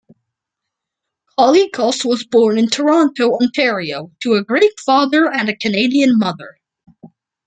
[1.37, 6.57] Colicos was born in Toronto, Ontario, to a Greek father and a Canadian mother.